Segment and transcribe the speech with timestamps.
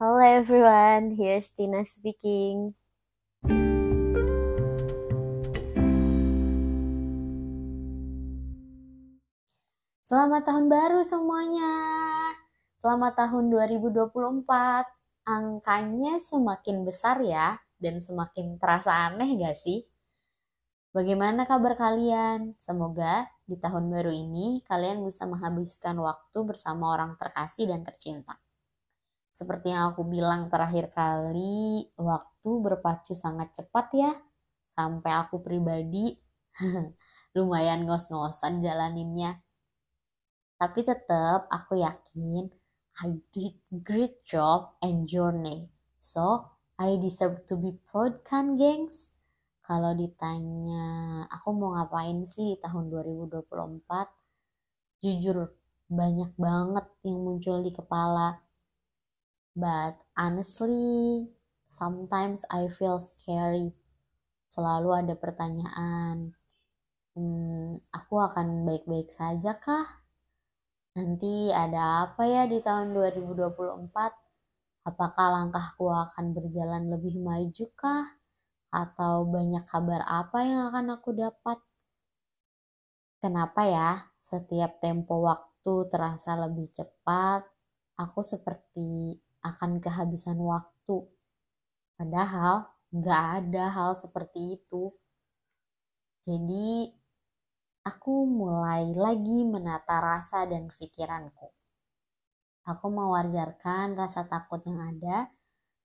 [0.00, 2.72] Hello everyone, here's Tina speaking.
[10.08, 11.76] Selamat tahun baru semuanya.
[12.80, 14.88] Selamat tahun 2024.
[15.28, 19.84] Angkanya semakin besar ya dan semakin terasa aneh gak sih?
[20.96, 22.56] Bagaimana kabar kalian?
[22.56, 28.39] Semoga di tahun baru ini kalian bisa menghabiskan waktu bersama orang terkasih dan tercinta.
[29.40, 34.12] Seperti yang aku bilang terakhir kali, waktu berpacu sangat cepat ya.
[34.76, 36.12] Sampai aku pribadi
[37.36, 39.40] lumayan ngos-ngosan jalaninnya.
[40.60, 42.52] Tapi tetap aku yakin
[43.00, 45.72] I did great job and journey.
[45.96, 49.08] So, I deserve to be proud kan, gengs?
[49.64, 50.84] Kalau ditanya
[51.32, 55.00] aku mau ngapain sih di tahun 2024?
[55.00, 55.48] Jujur,
[55.88, 58.49] banyak banget yang muncul di kepala.
[59.60, 61.28] But honestly,
[61.68, 63.76] sometimes I feel scary.
[64.48, 66.32] Selalu ada pertanyaan,
[67.12, 70.00] hmm, aku akan baik-baik saja kah?
[70.96, 73.92] Nanti ada apa ya di tahun 2024?
[74.88, 78.16] Apakah langkahku akan berjalan lebih maju kah?
[78.70, 81.58] atau banyak kabar apa yang akan aku dapat.
[83.20, 83.90] Kenapa ya
[84.22, 87.44] setiap tempo waktu terasa lebih cepat,
[87.98, 91.08] aku seperti akan kehabisan waktu.
[91.96, 94.90] Padahal nggak ada hal seperti itu.
[96.20, 96.90] Jadi
[97.86, 101.48] aku mulai lagi menata rasa dan pikiranku.
[102.68, 105.32] Aku mewajarkan rasa takut yang ada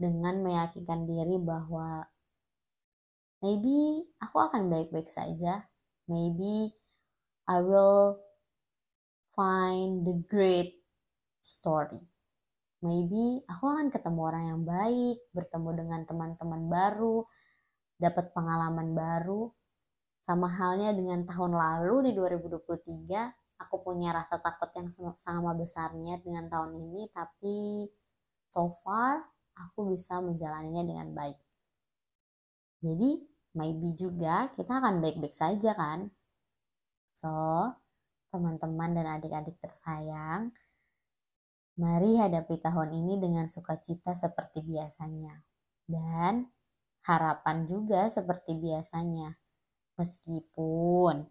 [0.00, 2.08] dengan meyakinkan diri bahwa
[3.44, 5.68] maybe aku akan baik-baik saja.
[6.08, 6.72] Maybe
[7.46, 8.18] I will
[9.36, 10.80] find the great
[11.42, 12.11] story.
[12.82, 17.22] Maybe aku akan ketemu orang yang baik, bertemu dengan teman-teman baru,
[17.94, 19.54] dapat pengalaman baru.
[20.18, 24.90] Sama halnya dengan tahun lalu di 2023, aku punya rasa takut yang
[25.22, 27.86] sama besarnya dengan tahun ini, tapi
[28.50, 29.22] so far
[29.54, 31.38] aku bisa menjalaninya dengan baik.
[32.82, 33.10] Jadi,
[33.54, 36.10] maybe juga kita akan baik-baik saja kan.
[37.14, 37.30] So,
[38.34, 40.50] teman-teman dan adik-adik tersayang,
[41.78, 45.40] mari hadapi tahun ini dengan sukacita seperti biasanya.
[45.86, 46.48] Dan
[47.04, 49.36] harapan juga seperti biasanya.
[50.00, 51.28] Meskipun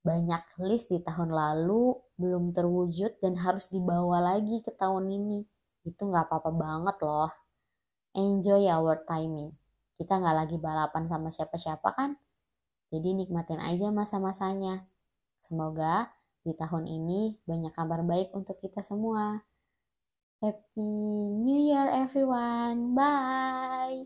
[0.00, 5.46] banyak list di tahun lalu belum terwujud dan harus dibawa lagi ke tahun ini.
[5.86, 7.32] Itu nggak apa-apa banget loh.
[8.16, 9.54] Enjoy our timing
[10.00, 12.16] kita nggak lagi balapan sama siapa-siapa kan
[12.88, 14.88] jadi nikmatin aja masa-masanya
[15.44, 16.08] semoga
[16.40, 19.44] di tahun ini banyak kabar baik untuk kita semua
[20.42, 22.94] Happy New Year everyone.
[22.94, 24.04] Bye.